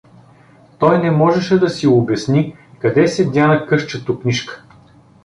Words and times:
Той 0.79 0.97
не 0.99 1.11
можеше 1.11 1.59
да 1.59 1.69
си 1.69 1.87
обясни 1.87 2.55
къде 2.79 3.07
се 3.07 3.25
дяна 3.25 3.65
късчето 3.65 4.19
книжка. 4.19 4.63